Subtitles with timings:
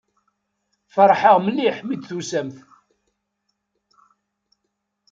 [0.93, 2.57] Feṛḥeɣ mliḥ mi d-tusamt.